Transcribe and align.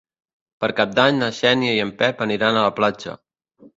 Per 0.63 0.69
Cap 0.79 0.95
d'Any 1.01 1.19
na 1.23 1.29
Xènia 1.41 1.75
i 1.75 1.83
en 1.85 1.91
Pep 2.03 2.25
aniran 2.29 2.59
a 2.59 2.65
la 2.69 2.73
platja. 2.81 3.15